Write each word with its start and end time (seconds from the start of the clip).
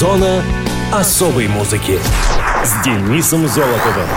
Зона 0.00 0.42
особой 0.94 1.46
музыки 1.46 1.98
с 2.64 2.82
Денисом 2.82 3.46
Золотовым. 3.46 4.08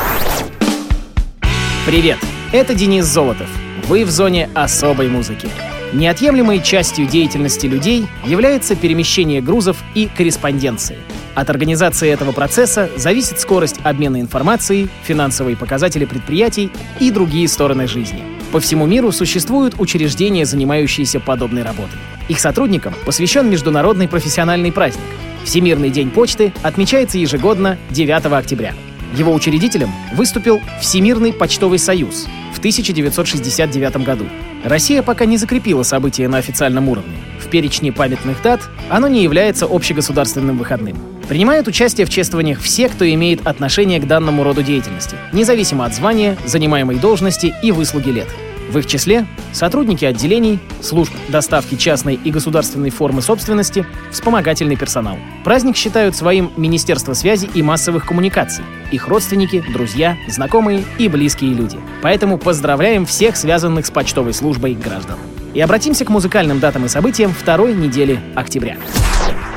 Привет, 1.86 2.20
это 2.54 2.74
Денис 2.74 3.04
Золотов. 3.04 3.50
Вы 3.90 4.06
в 4.06 4.09
зоне 4.09 4.50
особой 4.54 5.09
музыки. 5.09 5.50
Неотъемлемой 5.92 6.61
частью 6.61 7.06
деятельности 7.06 7.66
людей 7.66 8.07
является 8.25 8.77
перемещение 8.77 9.41
грузов 9.41 9.75
и 9.93 10.07
корреспонденции. 10.07 10.96
От 11.36 11.50
организации 11.50 12.09
этого 12.09 12.31
процесса 12.31 12.89
зависит 12.95 13.41
скорость 13.41 13.81
обмена 13.84 14.21
информацией, 14.21 14.88
финансовые 15.04 15.57
показатели 15.57 16.05
предприятий 16.05 16.71
и 17.02 17.11
другие 17.11 17.50
стороны 17.50 17.88
жизни. 17.89 18.23
По 18.54 18.61
всему 18.61 18.86
миру 18.86 19.11
существуют 19.11 19.75
учреждения, 19.77 20.45
занимающиеся 20.45 21.20
подобной 21.20 21.63
работой. 21.63 22.00
Их 22.29 22.39
сотрудникам 22.39 22.93
посвящен 23.05 23.50
международный 23.50 24.07
профессиональный 24.07 24.71
праздник. 24.71 25.04
Всемирный 25.44 25.89
день 25.89 26.10
почты 26.10 26.54
отмечается 26.64 27.18
ежегодно 27.18 27.78
9 27.92 28.25
октября. 28.25 28.74
Его 29.15 29.34
учредителем 29.34 29.89
выступил 30.15 30.61
Всемирный 30.82 31.34
почтовый 31.34 31.78
союз 31.78 32.28
в 32.54 32.60
1969 32.60 33.98
году. 33.98 34.26
Россия 34.64 35.04
пока 35.04 35.26
не 35.26 35.38
закрепила 35.38 35.84
событие 35.84 36.28
на 36.30 36.38
официальном 36.38 36.88
уровне. 36.88 37.18
В 37.40 37.50
перечне 37.50 37.92
памятных 37.92 38.42
дат 38.42 38.62
оно 38.90 39.08
не 39.08 39.22
является 39.22 39.66
общегосударственным 39.70 40.58
выходным. 40.58 40.98
Принимают 41.28 41.68
участие 41.68 42.08
в 42.08 42.10
чествованиях 42.10 42.60
все, 42.60 42.90
кто 42.90 43.08
имеет 43.08 43.46
отношение 43.46 44.00
к 44.00 44.08
данному 44.08 44.44
роду 44.44 44.64
деятельности, 44.64 45.16
независимо 45.32 45.86
от 45.86 45.94
звания, 45.94 46.38
занимаемой 46.46 46.96
должности 46.96 47.54
и 47.62 47.72
выслуги 47.72 48.10
лет. 48.10 48.28
В 48.73 48.80
их 48.80 48.88
числе 48.88 49.27
сотрудники 49.52 50.04
отделений, 50.04 50.59
служб 50.81 51.14
доставки 51.27 51.76
частной 51.76 52.16
и 52.16 52.31
государственной 52.31 52.90
формы 52.90 53.22
собственности, 53.22 53.86
вспомогательный 54.09 54.76
персонал. 54.76 55.20
Праздник 55.44 55.77
считают 55.77 56.16
своим 56.16 56.52
Министерство 56.58 57.14
связи 57.14 57.48
и 57.54 57.62
массовых 57.62 58.08
коммуникаций, 58.08 58.64
их 58.92 59.08
родственники, 59.08 59.64
друзья, 59.72 60.17
знакомые 60.28 60.83
и 60.98 61.08
близкие 61.08 61.53
люди. 61.53 61.80
Поэтому 62.02 62.39
поздравляем 62.39 63.06
всех 63.06 63.36
связанных 63.38 63.86
с 63.86 63.92
почтовой 63.92 64.33
службой 64.33 64.73
граждан. 64.73 65.20
И 65.53 65.61
обратимся 65.61 66.03
к 66.03 66.09
музыкальным 66.09 66.59
датам 66.59 66.86
и 66.86 66.88
событиям 66.88 67.31
второй 67.31 67.76
недели 67.76 68.20
октября. 68.33 68.78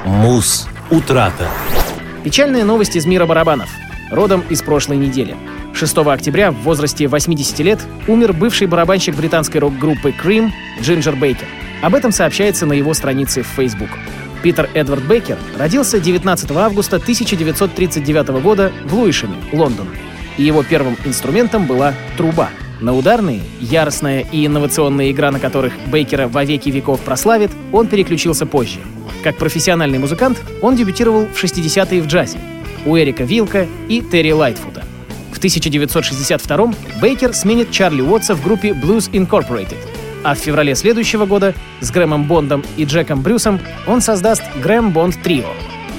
Муз 0.04 0.68
Утрата. 0.90 1.48
Печальная 2.22 2.64
новость 2.64 2.96
из 2.96 3.06
мира 3.06 3.24
барабанов. 3.24 3.70
Родом 4.10 4.44
из 4.50 4.60
прошлой 4.60 4.98
недели. 4.98 5.34
6 5.76 5.98
октября 5.98 6.52
в 6.52 6.62
возрасте 6.62 7.06
80 7.06 7.58
лет 7.58 7.78
умер 8.08 8.32
бывший 8.32 8.66
барабанщик 8.66 9.14
британской 9.14 9.60
рок-группы 9.60 10.10
Cream 10.10 10.50
Джинджер 10.80 11.16
Бейкер. 11.16 11.46
Об 11.82 11.94
этом 11.94 12.12
сообщается 12.12 12.64
на 12.64 12.72
его 12.72 12.94
странице 12.94 13.42
в 13.42 13.46
Facebook. 13.46 13.90
Питер 14.42 14.70
Эдвард 14.72 15.06
Бейкер 15.06 15.36
родился 15.58 16.00
19 16.00 16.50
августа 16.52 16.96
1939 16.96 18.28
года 18.42 18.72
в 18.86 18.94
Луишеме, 18.94 19.36
Лондон. 19.52 19.86
И 20.38 20.44
его 20.44 20.62
первым 20.62 20.96
инструментом 21.04 21.66
была 21.66 21.92
труба. 22.16 22.48
На 22.80 22.94
ударные, 22.94 23.42
яростная 23.60 24.20
и 24.20 24.46
инновационная 24.46 25.10
игра 25.10 25.30
на 25.30 25.40
которых 25.40 25.74
Бейкера 25.88 26.26
во 26.26 26.42
веки 26.44 26.70
веков 26.70 27.00
прославит, 27.00 27.50
он 27.72 27.86
переключился 27.86 28.46
позже. 28.46 28.78
Как 29.22 29.36
профессиональный 29.36 29.98
музыкант 29.98 30.40
он 30.62 30.74
дебютировал 30.74 31.26
в 31.26 31.44
60-е 31.44 32.00
в 32.00 32.06
джазе 32.06 32.38
у 32.86 32.96
Эрика 32.96 33.24
Вилка 33.24 33.66
и 33.88 34.00
Терри 34.00 34.30
Лайтфута. 34.30 34.85
В 35.36 35.38
1962 35.38 36.72
Бейкер 36.98 37.34
сменит 37.34 37.70
Чарли 37.70 38.00
Уотса 38.00 38.34
в 38.34 38.42
группе 38.42 38.70
Blues 38.70 39.10
Incorporated, 39.10 39.76
а 40.24 40.34
в 40.34 40.38
феврале 40.38 40.74
следующего 40.74 41.26
года 41.26 41.54
с 41.80 41.90
Грэмом 41.90 42.24
Бондом 42.24 42.64
и 42.78 42.86
Джеком 42.86 43.20
Брюсом 43.20 43.60
он 43.86 44.00
создаст 44.00 44.42
Грэм 44.62 44.92
Бонд 44.92 45.22
Трио, 45.22 45.50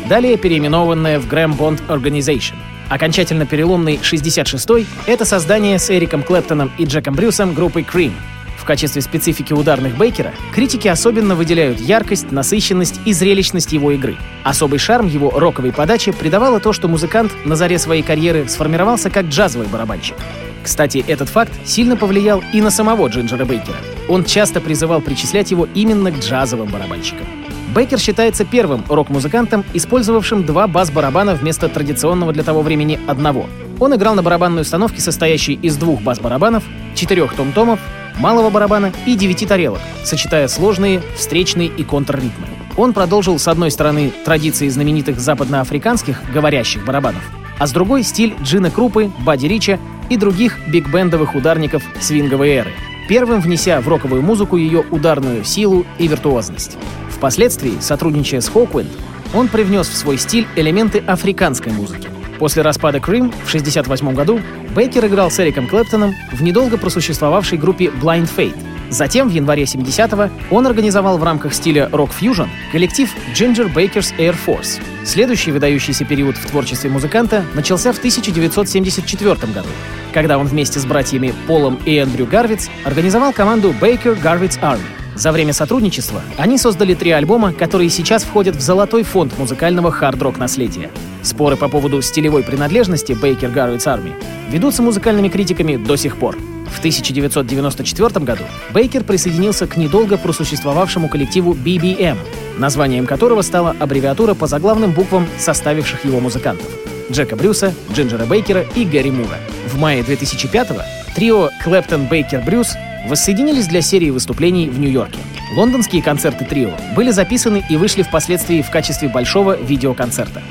далее 0.09 0.37
переименованное 0.37 1.19
в 1.19 1.27
Грэм 1.27 1.53
Бонд 1.53 1.83
Organization. 1.87 2.55
Окончательно 2.89 3.45
переломный 3.45 3.97
66-й— 4.01 4.87
это 5.05 5.23
создание 5.23 5.77
с 5.77 5.91
Эриком 5.91 6.23
Клэптоном 6.23 6.71
и 6.79 6.85
Джеком 6.85 7.13
Брюсом 7.13 7.53
группы 7.53 7.81
Cream— 7.81 8.13
качестве 8.67 9.01
специфики 9.01 9.53
ударных 9.53 9.97
Бейкера 9.97 10.33
критики 10.53 10.87
особенно 10.87 11.33
выделяют 11.33 11.79
яркость, 11.79 12.31
насыщенность 12.31 12.99
и 13.05 13.13
зрелищность 13.13 13.71
его 13.71 13.91
игры. 13.91 14.17
Особый 14.43 14.77
шарм 14.77 15.07
его 15.07 15.31
роковой 15.31 15.73
подачи 15.73 16.11
придавало 16.11 16.59
то, 16.59 16.73
что 16.73 16.87
музыкант 16.87 17.31
на 17.45 17.55
заре 17.55 17.79
своей 17.79 18.03
карьеры 18.03 18.47
сформировался 18.47 19.09
как 19.09 19.25
джазовый 19.25 19.67
барабанщик. 19.67 20.15
Кстати, 20.63 21.03
этот 21.07 21.29
факт 21.29 21.51
сильно 21.65 21.95
повлиял 21.95 22.43
и 22.53 22.61
на 22.61 22.69
самого 22.69 23.07
Джинджера 23.07 23.45
Бейкера. 23.45 23.77
Он 24.09 24.25
часто 24.25 24.59
призывал 24.59 25.01
причислять 25.01 25.49
его 25.49 25.67
именно 25.73 26.11
к 26.11 26.19
джазовым 26.19 26.67
барабанщикам. 26.67 27.25
Бейкер 27.73 27.99
считается 27.99 28.43
первым 28.43 28.83
рок-музыкантом, 28.89 29.63
использовавшим 29.73 30.45
два 30.45 30.67
бас-барабана 30.67 31.35
вместо 31.35 31.69
традиционного 31.69 32.33
для 32.33 32.43
того 32.43 32.61
времени 32.61 32.99
одного. 33.07 33.45
Он 33.79 33.95
играл 33.95 34.15
на 34.15 34.23
барабанной 34.23 34.63
установке, 34.63 34.99
состоящей 34.99 35.53
из 35.53 35.77
двух 35.77 36.01
бас-барабанов, 36.01 36.63
четырех 36.95 37.33
том-томов 37.35 37.79
малого 38.19 38.49
барабана 38.49 38.91
и 39.05 39.15
девяти 39.15 39.45
тарелок, 39.45 39.81
сочетая 40.03 40.47
сложные, 40.47 41.01
встречные 41.15 41.67
и 41.67 41.83
контрритмы. 41.83 42.47
Он 42.77 42.93
продолжил, 42.93 43.39
с 43.39 43.47
одной 43.47 43.71
стороны, 43.71 44.11
традиции 44.23 44.69
знаменитых 44.69 45.19
западноафриканских 45.19 46.21
говорящих 46.31 46.85
барабанов, 46.85 47.23
а 47.57 47.65
с 47.65 47.71
другой— 47.71 48.03
стиль 48.03 48.35
Джина 48.41 48.69
Крупы, 48.69 49.11
Бадди 49.19 49.47
Рича 49.47 49.79
и 50.09 50.17
других 50.17 50.59
биг-бендовых 50.67 51.35
ударников 51.35 51.83
свинговой 51.99 52.49
эры, 52.49 52.71
первым 53.09 53.41
внеся 53.41 53.81
в 53.81 53.87
роковую 53.87 54.21
музыку 54.21 54.57
ее 54.57 54.83
ударную 54.91 55.43
силу 55.43 55.85
и 55.97 56.07
виртуозность. 56.07 56.77
Впоследствии, 57.09 57.79
сотрудничая 57.79 58.41
с 58.41 58.49
Хоуквинд, 58.49 58.91
он 59.33 59.47
привнес 59.47 59.87
в 59.87 59.97
свой 59.97 60.17
стиль 60.17 60.47
элементы 60.55 60.99
африканской 60.99 61.71
музыки. 61.71 62.09
После 62.39 62.61
распада 62.61 62.99
Крим 62.99 63.31
в 63.31 63.47
1968 63.47 64.13
году 64.13 64.39
Бейкер 64.75 65.05
играл 65.07 65.31
с 65.31 65.39
Эриком 65.39 65.67
Клэптоном 65.67 66.13
в 66.31 66.43
недолго 66.43 66.77
просуществовавшей 66.77 67.57
группе 67.57 67.85
Blind 67.85 68.29
Fate. 68.35 68.57
Затем, 68.89 69.27
в 69.27 69.31
январе 69.31 69.63
70-го, 69.63 70.29
он 70.55 70.65
организовал 70.65 71.17
в 71.17 71.23
рамках 71.23 71.53
стиля 71.53 71.89
рок-фьюжн 71.91 72.45
коллектив 72.71 73.09
Ginger 73.33 73.73
Baker's 73.73 74.15
Air 74.17 74.35
Force. 74.45 74.81
Следующий 75.03 75.51
выдающийся 75.51 76.05
период 76.05 76.37
в 76.37 76.45
творчестве 76.45 76.89
музыканта 76.89 77.43
начался 77.53 77.91
в 77.91 77.97
1974 77.97 79.35
году, 79.53 79.69
когда 80.13 80.37
он 80.37 80.47
вместе 80.47 80.79
с 80.79 80.85
братьями 80.85 81.33
Полом 81.47 81.79
и 81.85 81.95
Эндрю 81.97 82.27
Гарвиц 82.27 82.69
организовал 82.85 83.33
команду 83.33 83.73
Baker 83.81 84.21
Garvitz 84.21 84.59
Army. 84.61 85.06
За 85.17 85.31
время 85.31 85.51
сотрудничества 85.51 86.21
они 86.37 86.59
создали 86.59 86.93
три 86.93 87.09
альбома, 87.09 87.51
которые 87.51 87.89
сейчас 87.89 88.23
входят 88.23 88.55
в 88.55 88.61
золотой 88.61 89.01
фонд 89.01 89.35
музыкального 89.39 89.91
хард-рок 89.91 90.37
наследия. 90.37 90.91
Споры 91.23 91.57
по 91.57 91.67
поводу 91.67 92.03
стилевой 92.03 92.43
принадлежности 92.43 93.13
Baker 93.13 93.51
Garvitz 93.51 93.85
Army 93.85 94.13
ведутся 94.51 94.83
музыкальными 94.83 95.29
критиками 95.29 95.75
до 95.75 95.95
сих 95.95 96.17
пор. 96.17 96.37
В 96.71 96.77
1994 96.77 98.23
году 98.23 98.43
Бейкер 98.71 99.03
присоединился 99.03 99.65
к 99.65 99.75
недолго 99.75 100.17
просуществовавшему 100.17 101.09
коллективу 101.09 101.55
BBM, 101.55 102.17
названием 102.59 103.07
которого 103.07 103.41
стала 103.41 103.75
аббревиатура 103.79 104.35
по 104.35 104.45
заглавным 104.45 104.91
буквам 104.91 105.27
составивших 105.39 106.05
его 106.05 106.19
музыкантов— 106.19 106.67
Джека 107.11 107.35
Брюса, 107.35 107.73
Джинджера 107.93 108.25
Бейкера 108.25 108.65
и 108.75 108.85
Гэри 108.85 109.11
Мура. 109.11 109.37
В 109.67 109.77
мае 109.77 110.01
2005-го 110.01 110.81
трио 111.15 111.49
Клэптон 111.63 112.07
Бейкер 112.07 112.41
Брюс 112.41 112.73
воссоединились 113.07 113.67
для 113.67 113.81
серии 113.81 114.09
выступлений 114.09 114.69
в 114.69 114.79
Нью-Йорке. 114.79 115.19
Лондонские 115.55 116.01
концерты 116.01 116.45
трио 116.45 116.71
были 116.95 117.11
записаны 117.11 117.63
и 117.69 117.77
вышли 117.77 118.01
впоследствии 118.01 118.61
в 118.61 118.69
качестве 118.69 119.07
большого 119.07 119.55
видеоконцерта. 119.55 120.41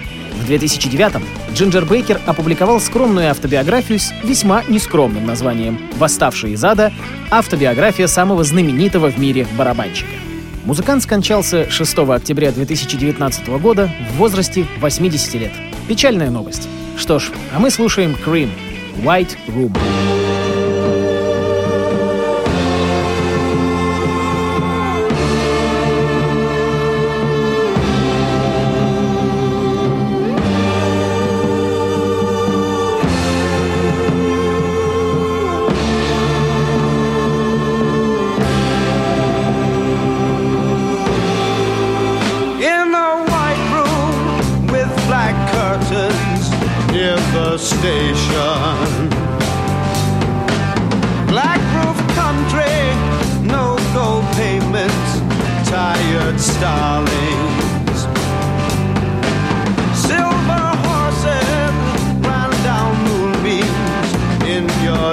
В 0.43 0.51
2009-м 0.51 1.23
Джинджер 1.55 1.85
Бейкер 1.85 2.21
опубликовал 2.27 2.81
скромную 2.81 3.31
автобиографию 3.31 3.99
с 3.99 4.13
весьма 4.23 4.63
нескромным 4.69 5.27
названием 5.27 5.79
«Восставший 5.99 6.53
из 6.53 6.65
ада. 6.65 6.93
Автобиография 7.31 8.07
самого 8.07 8.45
знаменитого 8.45 9.11
в 9.11 9.19
мире 9.19 9.47
барабанщика». 9.59 10.11
Музыкант 10.65 11.03
скончался 11.03 11.71
6 11.71 11.99
октября 11.99 12.53
2019 12.53 13.49
года 13.61 13.91
в 14.13 14.17
возрасте 14.17 14.67
80 14.81 15.35
лет. 15.35 15.53
Печальная 15.89 16.31
новость. 16.31 16.69
Что 16.97 17.19
ж, 17.19 17.31
а 17.55 17.61
мы 17.61 17.71
слушаем 17.71 18.17
Cream 18.25 18.51
«White 19.05 19.37
Room». 19.49 20.16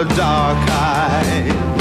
dark 0.05 0.69
eyes. 0.69 1.72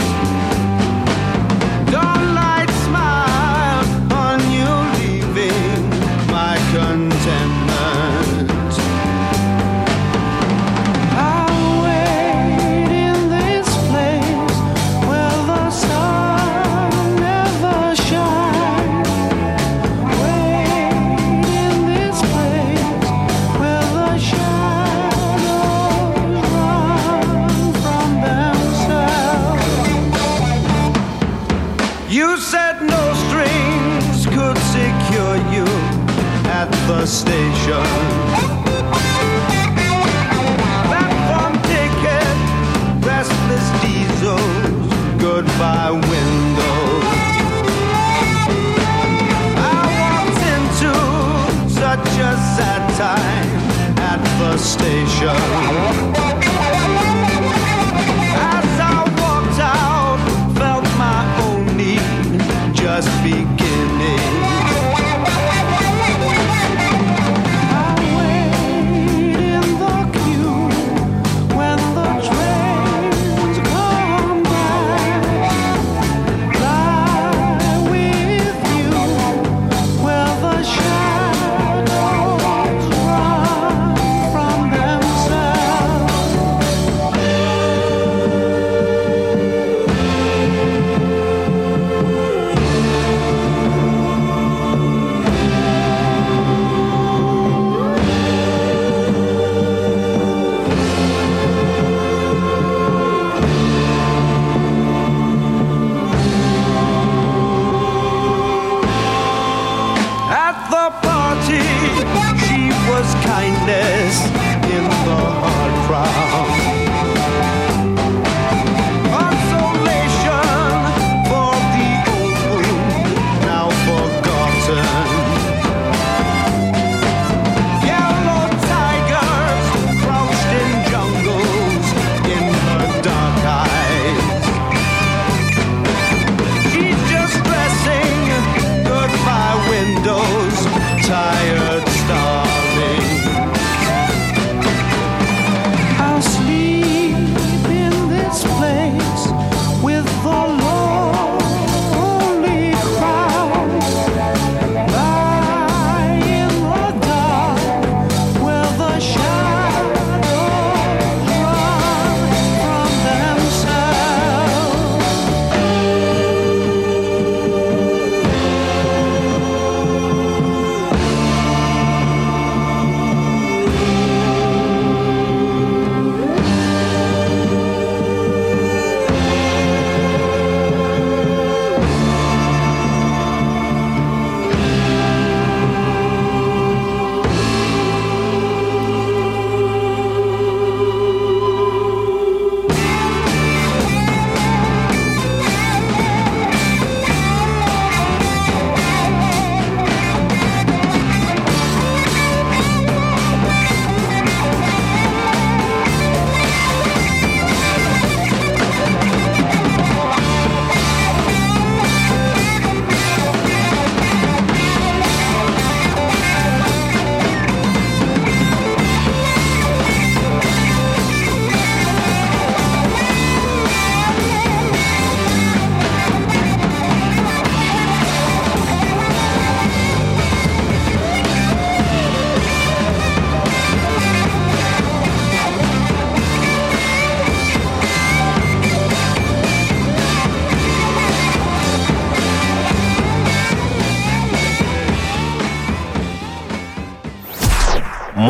Station. 37.33 37.62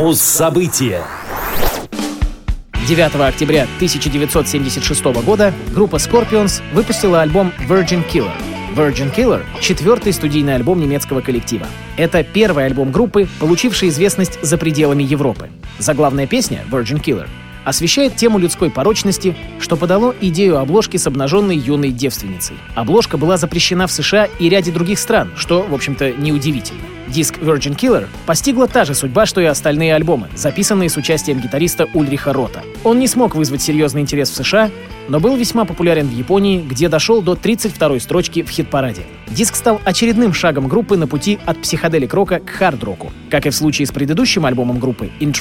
Муз-события. 0.03 1.05
9 2.89 3.15
октября 3.21 3.69
1976 3.77 5.05
года 5.25 5.55
группа 5.73 5.95
Scorpions 5.95 6.61
выпустила 6.75 7.23
альбом 7.23 7.53
Virgin 7.69 8.03
Killer. 8.11 8.33
Virgin 8.75 9.15
Killer— 9.15 9.45
четвертый 9.61 10.13
студийный 10.13 10.57
альбом 10.57 10.81
немецкого 10.81 11.21
коллектива. 11.21 11.69
Это 11.97 12.25
первый 12.25 12.67
альбом 12.67 12.91
группы, 12.91 13.29
получивший 13.39 13.91
известность 13.91 14.43
за 14.43 14.59
пределами 14.59 15.05
Европы. 15.05 15.51
Заглавная 15.79 16.27
песня 16.27 16.65
Virgin 16.69 17.01
Killer 17.01 17.29
освещает 17.65 18.17
тему 18.17 18.39
людской 18.39 18.71
порочности, 18.71 19.37
что 19.61 19.77
подало 19.77 20.15
идею 20.21 20.59
обложки 20.59 20.97
с 20.97 21.07
обнаженной 21.07 21.57
юной 21.57 21.91
девственницей. 21.91 22.57
Обложка 22.75 23.17
была 23.17 23.37
запрещена 23.37 23.87
в 23.87 23.93
США 23.93 24.29
и 24.39 24.49
ряде 24.49 24.73
других 24.73 24.99
стран, 24.99 25.33
что, 25.37 25.63
в 25.63 25.75
общем-то, 25.75 26.13
неудивительно. 26.13 26.81
Диск 27.09 27.39
Virgin 27.39 27.77
Killer 27.77 28.07
постигла 28.27 28.69
та 28.69 28.85
же 28.85 28.95
судьба, 28.95 29.27
что 29.27 29.41
и 29.41 29.45
остальные 29.45 29.95
альбомы, 29.95 30.29
записанные 30.35 30.89
с 30.89 30.97
участием 30.97 31.41
гитариста 31.41 31.87
Ульриха 31.93 32.33
Рота. 32.33 32.63
Он 32.85 32.99
не 32.99 33.07
смог 33.07 33.35
вызвать 33.35 33.61
серьезный 33.61 34.01
интерес 34.01 34.31
в 34.31 34.35
США, 34.35 34.71
но 35.09 35.21
был 35.21 35.37
весьма 35.37 35.65
популярен 35.65 36.09
в 36.09 36.13
Японии, 36.13 36.61
где 36.61 36.89
дошел 36.89 37.23
до 37.23 37.35
32-й 37.35 38.01
строчки 38.01 38.43
в 38.43 38.51
хит-параде. 38.51 39.03
Диск 39.29 39.55
стал 39.55 39.81
очередным 39.85 40.33
шагом 40.33 40.69
группы 40.69 40.97
на 40.97 41.07
пути 41.07 41.39
от 41.47 41.61
психоделик-рока 41.63 42.41
к 42.41 42.51
хард-року. 42.51 43.13
Как 43.31 43.47
и 43.47 43.51
в 43.51 43.55
случае 43.55 43.87
с 43.87 43.93
предыдущим 43.93 44.45
альбомом 44.45 44.79
группы 44.79 45.11
In 45.21 45.33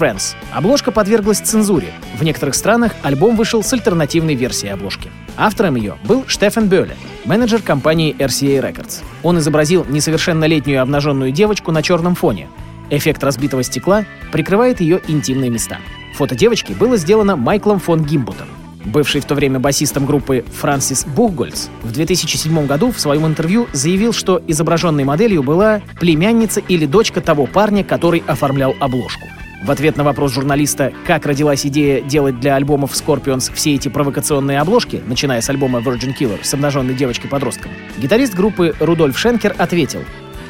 обложка 0.54 0.92
подверглась 0.92 1.40
цензуре. 1.40 1.94
В 2.18 2.24
некоторых 2.24 2.56
странах 2.56 2.94
альбом 3.02 3.36
вышел 3.36 3.64
с 3.64 3.74
альтернативной 3.74 4.36
версией 4.36 4.74
обложки. 4.74 5.10
Автором 5.38 5.76
ее 5.76 5.96
был 6.06 6.24
Штефан 6.28 6.68
Бёле, 6.68 6.96
менеджер 7.26 7.62
компании 7.62 8.16
RCA 8.18 8.62
Records. 8.62 9.02
Он 9.24 9.38
изобразил 9.40 9.86
несовершеннолетнюю 9.88 10.82
обнаженную 10.82 11.32
девочку 11.32 11.72
на 11.72 11.84
черном 11.84 12.16
фоне. 12.16 12.48
Эффект 12.90 13.24
разбитого 13.24 13.64
стекла 13.64 14.06
прикрывает 14.32 14.82
ее 14.82 15.02
интимные 15.08 15.50
места. 15.50 15.78
Фото 16.16 16.36
девочки 16.36 16.74
было 16.74 16.98
сделано 16.98 17.36
Майклом 17.36 17.80
фон 17.80 18.04
Гимбутом. 18.04 18.48
Бывший 18.86 19.22
в 19.22 19.26
то 19.26 19.36
время 19.36 19.60
басистом 19.60 20.06
группы 20.06 20.44
Франсис 20.60 21.06
Бухгольц 21.06 21.68
в 21.84 21.92
2007 21.92 22.66
году 22.66 22.92
в 22.92 23.00
своем 23.00 23.26
интервью 23.28 23.68
заявил, 23.74 24.12
что 24.14 24.42
изображенной 24.48 25.04
моделью 25.04 25.44
была 25.44 25.82
племянница 26.00 26.62
или 26.62 26.86
дочка 26.86 27.22
того 27.22 27.46
парня, 27.46 27.84
который 27.84 28.24
оформлял 28.26 28.76
обложку. 28.80 29.28
В 29.64 29.70
ответ 29.70 29.96
на 29.96 30.04
вопрос 30.04 30.34
журналиста, 30.34 30.92
как 31.06 31.28
родилась 31.28 31.68
идея 31.68 32.02
делать 32.02 32.40
для 32.40 32.56
альбомов 32.56 32.94
Scorpions 32.94 33.54
все 33.54 33.76
эти 33.76 33.90
провокационные 33.90 34.60
обложки, 34.60 35.04
начиная 35.06 35.40
с 35.42 35.50
альбома 35.52 35.80
Virgin 35.80 36.18
Killer 36.18 36.40
с 36.42 36.52
обнаженной 36.56 36.96
девочкой-подростком, 36.96 37.72
гитарист 38.00 38.34
группы 38.34 38.74
Рудольф 38.80 39.20
Шенкер 39.20 39.54
ответил, 39.60 40.02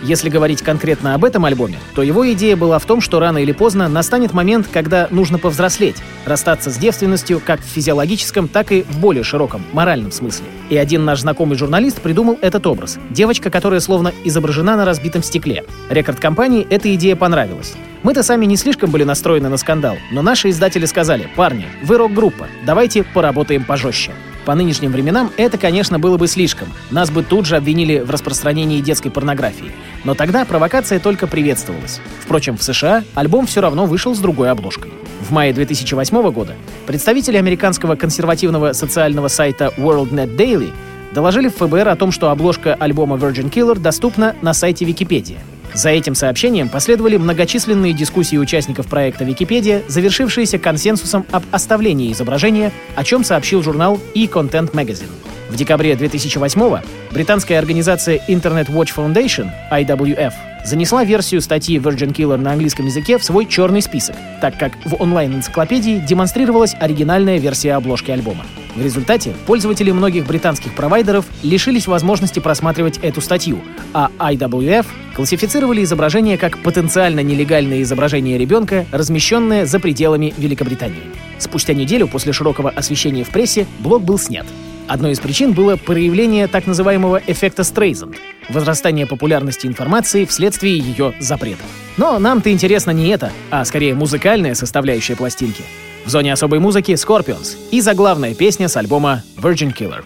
Если 0.03 0.29
говорить 0.29 0.61
конкретно 0.61 1.13
об 1.13 1.23
этом 1.23 1.45
альбоме, 1.45 1.77
то 1.93 2.01
его 2.01 2.31
идея 2.33 2.55
была 2.55 2.79
в 2.79 2.85
том, 2.85 3.01
что 3.01 3.19
рано 3.19 3.37
или 3.37 3.51
поздно 3.51 3.87
настанет 3.87 4.33
момент, 4.33 4.67
когда 4.71 5.07
нужно 5.11 5.37
повзрослеть, 5.37 5.97
расстаться 6.25 6.71
с 6.71 6.77
девственностью 6.77 7.41
как 7.45 7.61
в 7.61 7.65
физиологическом, 7.65 8.47
так 8.47 8.71
и 8.71 8.81
в 8.83 8.99
более 8.99 9.23
широком, 9.23 9.63
моральном 9.73 10.11
смысле. 10.11 10.45
И 10.69 10.77
один 10.77 11.05
наш 11.05 11.21
знакомый 11.21 11.57
журналист 11.57 12.01
придумал 12.01 12.39
этот 12.41 12.65
образ. 12.65 12.97
Девочка, 13.11 13.51
которая 13.51 13.79
словно 13.79 14.11
изображена 14.23 14.75
на 14.75 14.85
разбитом 14.85 15.21
стекле. 15.21 15.65
Рекорд-компании 15.89 16.65
эта 16.69 16.93
идея 16.95 17.15
понравилась. 17.15 17.73
Мы-то 18.03 18.23
сами 18.23 18.45
не 18.45 18.57
слишком 18.57 18.89
были 18.89 19.03
настроены 19.03 19.49
на 19.49 19.57
скандал, 19.57 19.97
но 20.11 20.23
наши 20.23 20.49
издатели 20.49 20.85
сказали, 20.85 21.29
парни, 21.35 21.67
вы 21.83 21.97
рок-группа, 21.97 22.47
давайте 22.65 23.03
поработаем 23.03 23.63
пожестче. 23.63 24.11
По 24.45 24.55
нынешним 24.55 24.91
временам 24.91 25.31
это, 25.37 25.57
конечно, 25.57 25.99
было 25.99 26.17
бы 26.17 26.27
слишком. 26.27 26.67
Нас 26.89 27.11
бы 27.11 27.23
тут 27.23 27.45
же 27.45 27.55
обвинили 27.55 27.99
в 27.99 28.09
распространении 28.09 28.81
детской 28.81 29.09
порнографии. 29.09 29.71
Но 30.03 30.15
тогда 30.15 30.45
провокация 30.45 30.99
только 30.99 31.27
приветствовалась. 31.27 32.01
Впрочем, 32.19 32.57
в 32.57 32.63
США 32.63 33.03
альбом 33.13 33.45
все 33.45 33.61
равно 33.61 33.85
вышел 33.85 34.15
с 34.15 34.19
другой 34.19 34.49
обложкой. 34.49 34.91
В 35.21 35.31
мае 35.31 35.53
2008 35.53 36.31
года 36.31 36.55
представители 36.87 37.37
американского 37.37 37.95
консервативного 37.95 38.73
социального 38.73 39.27
сайта 39.27 39.71
WorldNet 39.77 40.35
Daily 40.35 40.73
доложили 41.13 41.49
в 41.49 41.55
ФБР 41.57 41.89
о 41.89 41.95
том, 41.95 42.11
что 42.11 42.31
обложка 42.31 42.73
альбома 42.73 43.17
Virgin 43.17 43.51
Killer 43.51 43.77
доступна 43.77 44.35
на 44.41 44.53
сайте 44.53 44.85
Википедия. 44.85 45.39
За 45.73 45.89
этим 45.89 46.15
сообщением 46.15 46.69
последовали 46.69 47.17
многочисленные 47.17 47.93
дискуссии 47.93 48.37
участников 48.37 48.87
проекта 48.87 49.23
Википедия, 49.23 49.83
завершившиеся 49.87 50.59
консенсусом 50.59 51.25
об 51.31 51.43
оставлении 51.51 52.11
изображения, 52.11 52.71
о 52.95 53.03
чем 53.03 53.23
сообщил 53.23 53.63
журнал 53.63 53.99
e-Content 54.13 54.71
Magazine. 54.71 55.09
В 55.49 55.55
декабре 55.55 55.95
2008 55.95 56.81
британская 57.11 57.57
организация 57.57 58.21
Internet 58.27 58.67
Watch 58.67 58.89
Foundation, 58.95 59.49
IWF, 59.71 60.33
занесла 60.65 61.03
версию 61.03 61.41
статьи 61.41 61.77
Virgin 61.77 62.13
Killer 62.13 62.37
на 62.37 62.53
английском 62.53 62.85
языке 62.85 63.17
в 63.17 63.23
свой 63.23 63.45
черный 63.45 63.81
список, 63.81 64.15
так 64.41 64.57
как 64.57 64.73
в 64.85 65.01
онлайн-энциклопедии 65.01 66.03
демонстрировалась 66.07 66.75
оригинальная 66.79 67.37
версия 67.37 67.73
обложки 67.73 68.11
альбома. 68.11 68.45
В 68.75 68.81
результате 68.81 69.33
пользователи 69.45 69.91
многих 69.91 70.25
британских 70.25 70.73
провайдеров 70.75 71.25
лишились 71.43 71.87
возможности 71.87 72.39
просматривать 72.39 72.99
эту 72.99 73.19
статью, 73.19 73.59
а 73.93 74.09
IWF 74.17 74.85
классифицировали 75.15 75.83
изображение 75.83 76.37
как 76.37 76.57
потенциально 76.59 77.19
нелегальное 77.19 77.81
изображение 77.81 78.37
ребенка, 78.37 78.85
размещенное 78.91 79.65
за 79.65 79.79
пределами 79.79 80.33
Великобритании. 80.37 81.03
Спустя 81.37 81.73
неделю 81.73 82.07
после 82.07 82.31
широкого 82.33 82.69
освещения 82.69 83.23
в 83.23 83.29
прессе 83.29 83.65
блог 83.79 84.03
был 84.03 84.17
снят. 84.17 84.45
Одной 84.87 85.11
из 85.11 85.19
причин 85.19 85.53
было 85.53 85.77
проявление 85.77 86.47
так 86.47 86.67
называемого 86.67 87.21
эффекта 87.27 87.63
Стрейзенд— 87.63 88.15
возрастание 88.49 89.07
популярности 89.07 89.67
информации 89.67 90.25
вследствие 90.25 90.77
ее 90.77 91.13
запретов. 91.19 91.65
Но 91.97 92.19
нам-то 92.19 92.51
интересно 92.51 92.91
не 92.91 93.07
это, 93.09 93.31
а 93.49 93.63
скорее 93.65 93.93
музыкальная 93.93 94.55
составляющая 94.55 95.15
пластинки. 95.15 95.63
В 96.05 96.09
зоне 96.09 96.33
особой 96.33 96.59
музыки 96.59 96.91
Scorpions 96.91 97.57
и 97.71 97.79
заглавная 97.79 98.33
песня 98.33 98.67
с 98.67 98.75
альбома 98.75 99.23
Virgin 99.37 99.73
Killer. 99.75 100.03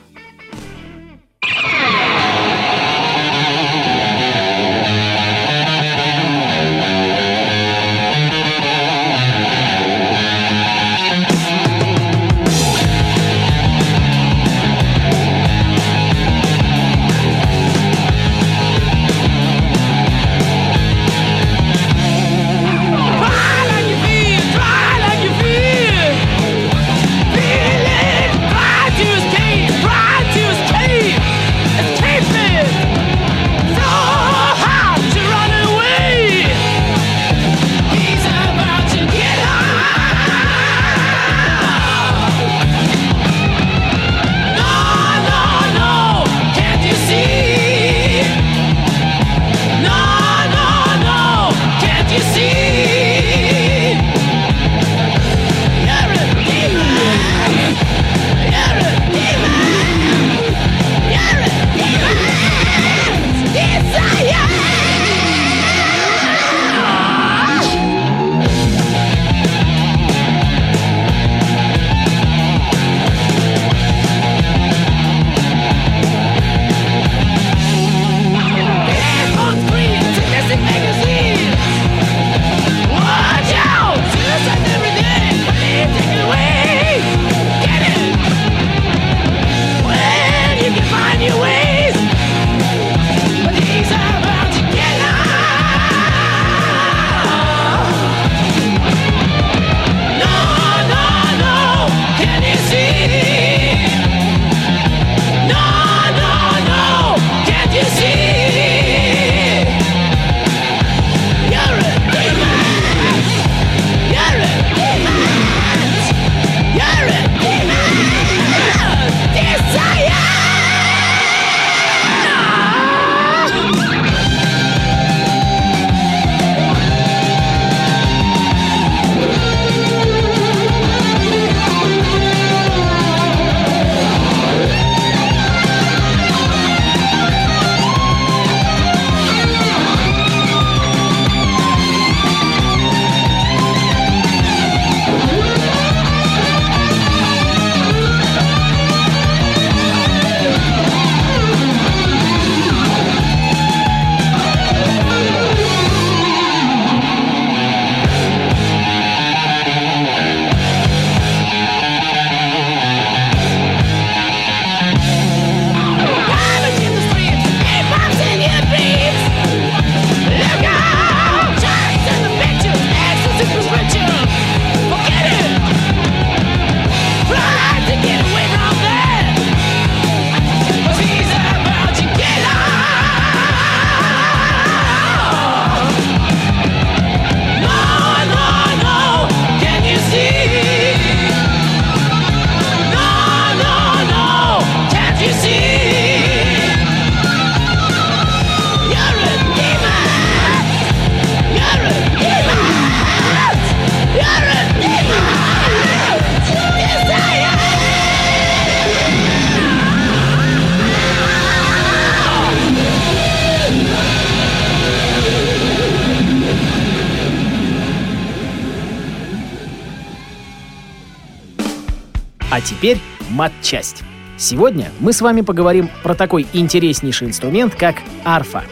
А 222.51 222.61
теперь 222.61 222.99
мат-часть. 223.29 224.03
Сегодня 224.37 224.91
мы 224.99 225.13
с 225.13 225.21
вами 225.21 225.41
поговорим 225.41 225.89
про 226.03 226.13
такой 226.13 226.45
интереснейший 226.53 227.27
инструмент, 227.27 227.73
как 227.75 227.95
арфа. 228.23 228.63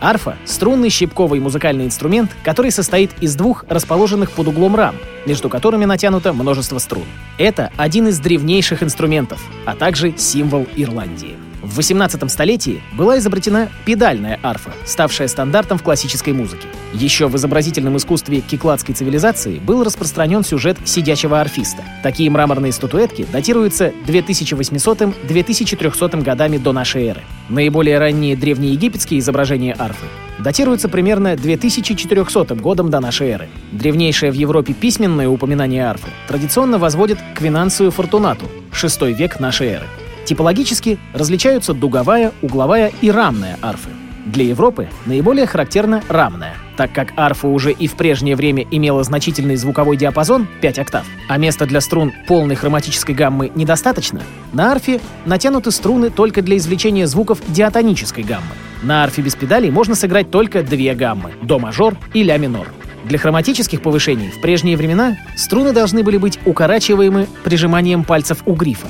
Арфа— 0.00 0.36
струнный 0.44 0.90
щипковый 0.90 1.40
музыкальный 1.40 1.86
инструмент, 1.86 2.30
который 2.44 2.70
состоит 2.70 3.10
из 3.20 3.34
двух 3.34 3.64
расположенных 3.68 4.30
под 4.30 4.48
углом 4.48 4.76
рам, 4.76 4.94
между 5.24 5.48
которыми 5.48 5.86
натянуто 5.86 6.32
множество 6.34 6.78
струн. 6.78 7.06
Это 7.38 7.72
один 7.76 8.08
из 8.08 8.18
древнейших 8.18 8.82
инструментов, 8.82 9.42
а 9.64 9.74
также 9.74 10.16
символ 10.18 10.66
Ирландии. 10.76 11.45
В 11.66 11.76
18 11.78 12.30
столетии 12.30 12.80
была 12.96 13.18
изобретена 13.18 13.68
педальная 13.84 14.38
арфа, 14.44 14.70
ставшая 14.84 15.26
стандартом 15.26 15.78
в 15.78 15.82
классической 15.82 16.32
музыке. 16.32 16.68
Еще 16.92 17.26
в 17.26 17.34
изобразительном 17.34 17.96
искусстве 17.96 18.40
кикладской 18.40 18.94
цивилизации 18.94 19.58
был 19.58 19.82
распространен 19.82 20.44
сюжет 20.44 20.78
сидячего 20.84 21.40
арфиста. 21.40 21.82
Такие 22.04 22.30
мраморные 22.30 22.70
статуэтки 22.70 23.26
датируются 23.32 23.92
2800-2300 24.06 26.22
годами 26.22 26.56
до 26.56 26.72
нашей 26.72 27.08
эры. 27.08 27.22
Наиболее 27.48 27.98
ранние 27.98 28.36
древнеегипетские 28.36 29.18
изображения 29.18 29.74
арфы 29.76 30.06
датируются 30.38 30.88
примерно 30.88 31.34
2400 31.34 32.54
годом 32.54 32.90
до 32.90 33.00
нашей 33.00 33.30
эры. 33.30 33.48
Древнейшее 33.72 34.30
в 34.30 34.36
Европе 34.36 34.72
письменное 34.72 35.28
упоминание 35.28 35.84
арфы 35.84 36.10
традиционно 36.28 36.78
возводит 36.78 37.18
к 37.34 37.40
Винансию 37.40 37.90
Фортунату, 37.90 38.46
6 38.70 39.02
век 39.02 39.40
нашей 39.40 39.66
эры. 39.66 39.86
Типологически 40.26 40.98
различаются 41.14 41.72
дуговая, 41.72 42.32
угловая 42.42 42.92
и 43.00 43.10
рамная 43.10 43.58
арфы. 43.62 43.90
Для 44.26 44.44
Европы 44.44 44.88
наиболее 45.06 45.46
характерна 45.46 46.02
рамная, 46.08 46.56
так 46.76 46.92
как 46.92 47.12
арфа 47.16 47.46
уже 47.46 47.70
и 47.70 47.86
в 47.86 47.92
прежнее 47.92 48.34
время 48.34 48.66
имела 48.72 49.04
значительный 49.04 49.54
звуковой 49.54 49.96
диапазон 49.96 50.48
5 50.62 50.80
октав, 50.80 51.06
а 51.28 51.38
места 51.38 51.64
для 51.64 51.80
струн 51.80 52.12
полной 52.26 52.56
хроматической 52.56 53.14
гаммы 53.14 53.52
недостаточно, 53.54 54.20
на 54.52 54.72
арфе 54.72 55.00
натянуты 55.26 55.70
струны 55.70 56.10
только 56.10 56.42
для 56.42 56.56
извлечения 56.56 57.06
звуков 57.06 57.38
диатонической 57.46 58.24
гаммы. 58.24 58.50
На 58.82 59.04
арфе 59.04 59.22
без 59.22 59.36
педалей 59.36 59.70
можно 59.70 59.94
сыграть 59.94 60.32
только 60.32 60.64
две 60.64 60.92
гаммы— 60.94 61.30
до 61.42 61.60
мажор 61.60 61.96
и 62.14 62.24
ля 62.24 62.36
минор. 62.36 62.66
Для 63.04 63.18
хроматических 63.18 63.80
повышений 63.80 64.30
в 64.30 64.40
прежние 64.40 64.76
времена 64.76 65.16
струны 65.36 65.72
должны 65.72 66.02
были 66.02 66.16
быть 66.16 66.40
укорачиваемы 66.44 67.28
прижиманием 67.44 68.02
пальцев 68.02 68.42
у 68.44 68.54
грифа. 68.54 68.88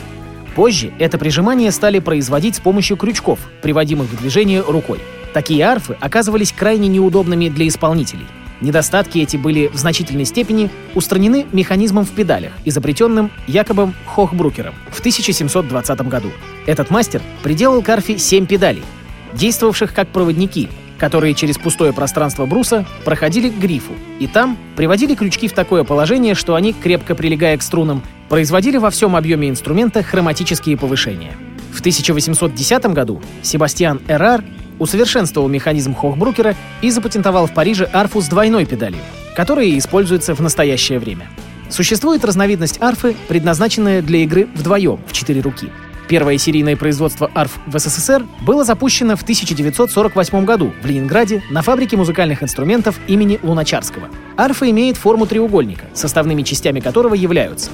Позже 0.57 0.91
это 0.99 1.19
прижимание 1.19 1.71
стали 1.71 1.99
производить 1.99 2.57
с 2.57 2.61
помощью 2.61 2.97
крючков, 2.97 3.39
приводимых 3.61 4.09
в 4.09 4.19
движение 4.19 4.63
рукой. 4.63 4.99
Такие 5.35 5.63
арфы 5.63 5.99
оказывались 6.01 6.51
крайне 6.51 6.89
неудобными 6.89 7.51
для 7.51 7.69
исполнителей. 7.69 8.27
Недостатки 8.63 9.19
эти 9.19 9.37
были 9.37 9.69
в 9.69 9.77
значительной 9.77 10.25
степени 10.25 10.71
устранены 10.95 11.45
механизмом 11.53 12.07
в 12.07 12.11
педалях, 12.11 12.53
изобретенным 12.65 13.31
Якобом 13.47 13.95
Хохбрукером 14.07 14.75
в 14.91 15.01
1720 15.01 16.01
году. 16.09 16.31
Этот 16.65 16.89
мастер 16.89 17.21
приделал 17.43 17.83
к 17.83 17.89
арфе 17.91 18.17
7 18.17 18.47
педалей, 18.47 18.83
действовавших 19.35 19.93
как 19.93 20.09
проводники, 20.09 20.71
которые 20.99 21.35
через 21.35 21.59
пустое 21.59 21.93
пространство 21.93 22.47
бруса 22.47 22.87
проходили 23.05 23.49
к 23.49 23.59
грифу, 23.59 23.93
и 24.19 24.27
там 24.27 24.57
приводили 24.77 25.15
крючки 25.15 25.49
в 25.49 25.53
такое 25.53 25.85
положение, 25.85 26.35
что 26.35 26.55
они, 26.55 26.73
крепко 26.73 27.15
прилегая 27.15 27.57
к 27.57 27.63
струнам, 27.63 28.03
производили 28.29 28.77
во 28.77 28.91
всем 28.91 29.17
объеме 29.17 29.49
инструмента 29.49 30.03
хроматические 30.03 30.77
повышения. 30.77 31.33
В 31.73 31.81
1810 31.81 32.87
году 32.87 33.21
Себастьян 33.43 34.01
Эрар 34.09 34.43
усовершенствовал 34.79 35.49
механизм 35.49 35.95
Хохбрукера 35.95 36.55
и 36.83 36.91
запатентовал 36.91 37.47
в 37.47 37.55
Париже 37.55 37.89
арфу 37.93 38.21
с 38.21 38.29
двойной 38.29 38.67
педалью, 38.67 39.01
которая 39.35 39.77
используется 39.77 40.35
в 40.35 40.41
настоящее 40.41 40.99
время. 40.99 41.29
Существует 41.69 42.25
разновидность 42.25 42.81
арфы, 42.81 43.17
предназначенная 43.29 44.01
для 44.01 44.21
игры 44.21 44.49
вдвоем, 44.55 45.01
в 45.07 45.13
четыре 45.13 45.41
руки. 45.41 45.71
Первое 46.09 46.39
серийное 46.39 46.77
производство 46.77 47.31
арф 47.35 47.59
в 47.67 47.79
СССР 47.79 48.25
было 48.43 48.65
запущено 48.65 49.17
в 49.17 49.23
1948 49.23 50.45
году 50.45 50.73
в 50.83 50.87
Ленинграде 50.87 51.43
на 51.51 51.63
фабрике 51.63 51.97
музыкальных 51.97 52.43
инструментов 52.43 53.01
имени 53.09 53.41
Луначарского. 53.43 54.09
Арфа 54.37 54.71
имеет 54.71 54.97
форму 54.97 55.27
треугольника, 55.27 55.87
составными 55.95 56.43
частями 56.43 56.81
которого 56.81 57.15
являются 57.15 57.71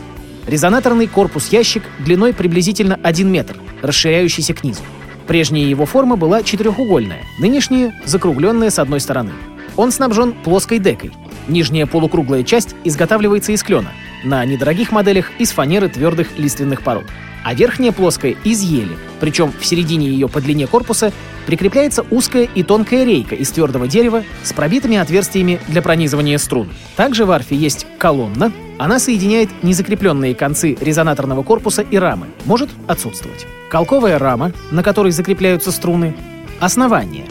резонаторный 0.47 1.07
корпус-ящик 1.07 1.83
длиной 2.01 2.33
приблизительно 2.33 2.99
1 3.03 3.31
метр, 3.31 3.57
расширяющийся 3.81 4.55
к 4.55 4.65
низу. 4.65 4.83
Прежняя 5.27 5.65
его 5.65 5.87
форма 5.87 6.17
была 6.17 6.43
четырехугольная, 6.43 7.23
нынешняя— 7.39 7.95
закругленная 8.05 8.71
с 8.71 8.79
одной 8.79 9.01
стороны. 9.01 9.33
Он 9.77 9.93
снабжен 9.93 10.33
плоской 10.33 10.79
декой. 10.79 11.13
Нижняя 11.49 11.87
полукруглая 11.87 12.43
часть 12.43 12.75
изготавливается 12.85 13.53
из 13.53 13.63
клена, 13.63 13.93
на 14.25 14.45
недорогих 14.45 14.93
моделях— 14.93 15.31
из 15.39 15.51
фанеры 15.51 15.89
твердых 15.89 16.39
лиственных 16.39 16.83
пород 16.83 17.07
а 17.45 17.55
верхняя 17.55 17.93
плоская— 17.93 18.37
из 18.45 18.61
ели, 18.63 18.97
причем 19.21 19.53
в 19.59 19.65
середине 19.65 20.09
ее 20.09 20.29
по 20.29 20.41
длине 20.41 20.67
корпуса 20.67 21.13
прикрепляется 21.47 22.05
узкая 22.11 22.49
и 22.55 22.63
тонкая 22.63 23.05
рейка 23.05 23.35
из 23.35 23.51
твердого 23.51 23.89
дерева 23.89 24.23
с 24.43 24.53
пробитыми 24.53 24.97
отверстиями 24.97 25.61
для 25.69 25.83
пронизывания 25.83 26.39
струн. 26.39 26.71
Также 26.97 27.25
в 27.25 27.31
арфе 27.31 27.57
есть 27.57 27.87
колонна, 27.99 28.53
она 28.79 28.99
соединяет 28.99 29.51
незакрепленные 29.63 30.35
концы 30.35 30.77
резонаторного 30.81 31.43
корпуса 31.43 31.83
и 31.83 31.97
рамы, 31.97 32.29
может 32.45 32.71
отсутствовать. 32.87 33.47
Колковая 33.71 34.19
рама, 34.19 34.53
на 34.71 34.83
которой 34.83 35.13
закрепляются 35.13 35.73
струны, 35.73 36.15
основание, 36.61 37.27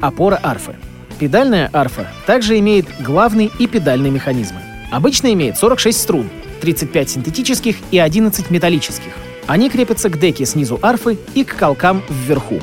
опора 0.00 0.38
арфы. 0.42 0.76
Педальная 1.20 1.68
арфа 1.74 2.06
также 2.24 2.58
имеет 2.60 2.86
главный 2.98 3.50
и 3.58 3.66
педальный 3.66 4.08
механизмы. 4.08 4.62
Обычно 4.90 5.30
имеет 5.34 5.58
46 5.58 6.00
струн, 6.00 6.30
35 6.62 7.10
синтетических 7.10 7.76
и 7.90 7.98
11 7.98 8.50
металлических. 8.50 9.12
Они 9.46 9.68
крепятся 9.68 10.08
к 10.08 10.18
деке 10.18 10.46
снизу 10.46 10.78
арфы 10.80 11.18
и 11.34 11.44
к 11.44 11.56
колкам 11.56 12.02
вверху. 12.08 12.58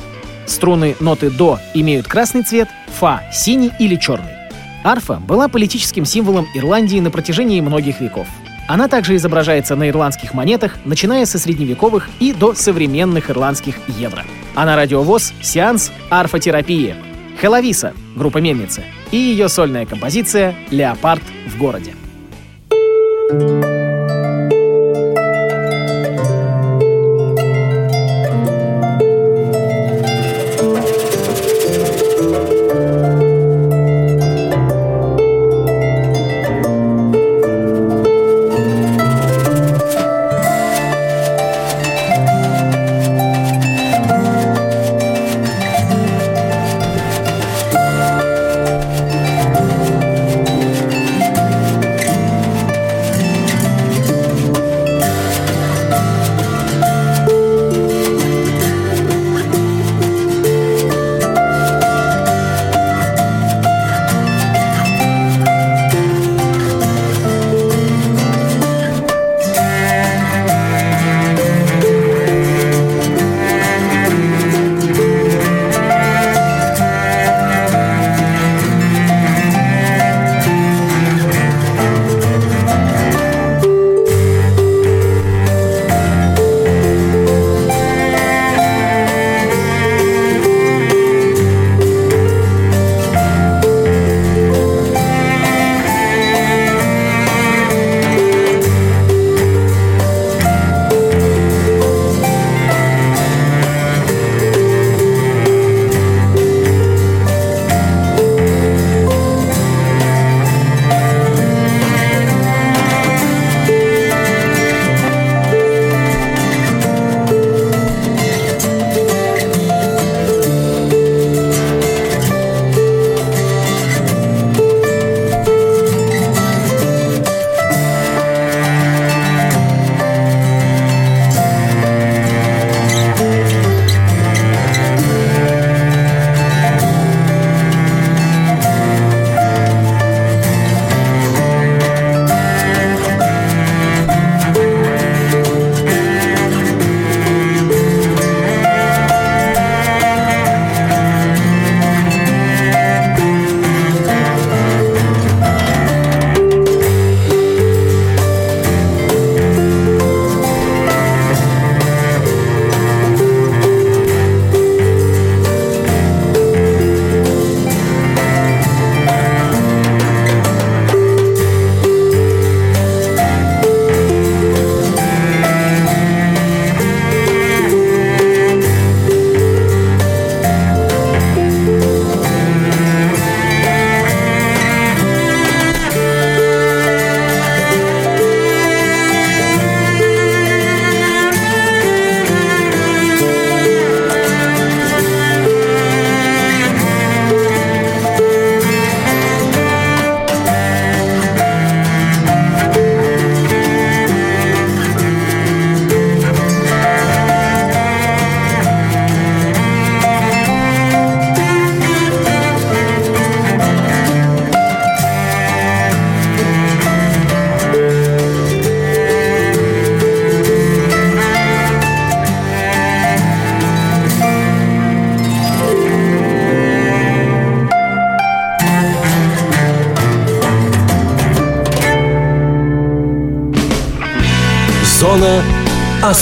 Струны 0.47 0.95
ноты 0.99 1.29
до 1.29 1.59
имеют 1.75 2.07
красный 2.07 2.41
цвет, 2.41 2.67
фа— 2.87 3.21
синий 3.31 3.71
или 3.79 3.95
черный. 3.95 4.31
Арфа 4.83 5.17
была 5.17 5.49
политическим 5.49 6.03
символом 6.03 6.47
Ирландии 6.55 6.99
на 6.99 7.11
протяжении 7.11 7.61
многих 7.61 8.01
веков. 8.01 8.27
Она 8.67 8.87
также 8.87 9.17
изображается 9.17 9.75
на 9.75 9.87
ирландских 9.87 10.33
монетах, 10.33 10.77
начиная 10.83 11.27
со 11.27 11.37
средневековых 11.37 12.09
и 12.19 12.33
до 12.33 12.55
современных 12.55 13.29
ирландских 13.29 13.75
евро. 13.87 14.25
А 14.55 14.65
на 14.65 14.75
радиовоз— 14.75 15.31
сеанс 15.41 15.91
арфотерапии. 16.09 16.95
Хеловиса, 17.39 17.93
группа 18.15 18.39
Мельницы, 18.39 18.83
и 19.11 19.17
ее 19.17 19.49
сольная 19.49 19.85
композиция 19.85 20.55
«Леопард 20.71 21.23
в 21.47 21.57
городе». 21.57 21.93
thank 23.29 23.65
you 23.65 23.76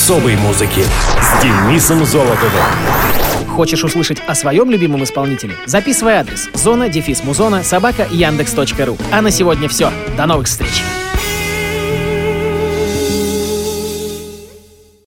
особой 0.05 0.35
музыки 0.35 0.83
с 1.19 1.41
Денисом 1.41 2.05
Золотовым. 2.05 2.61
Хочешь 3.55 3.83
услышать 3.83 4.21
о 4.27 4.35
своем 4.35 4.69
любимом 4.69 5.03
исполнителе? 5.03 5.55
Записывай 5.65 6.13
адрес 6.13 6.47
зона 6.53 6.89
дефис 6.89 7.23
музона 7.23 7.63
собака 7.63 8.07
яндекс.ру. 8.11 8.97
А 9.11 9.21
на 9.23 9.31
сегодня 9.31 9.67
все. 9.67 9.91
До 10.15 10.27
новых 10.27 10.45
встреч! 10.45 10.83